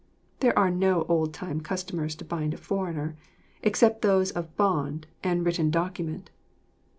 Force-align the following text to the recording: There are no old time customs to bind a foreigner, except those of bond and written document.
There 0.39 0.57
are 0.57 0.71
no 0.71 1.03
old 1.07 1.31
time 1.31 1.61
customs 1.61 2.15
to 2.15 2.25
bind 2.25 2.55
a 2.55 2.57
foreigner, 2.57 3.15
except 3.61 4.01
those 4.01 4.31
of 4.31 4.57
bond 4.57 5.05
and 5.23 5.45
written 5.45 5.69
document. 5.69 6.31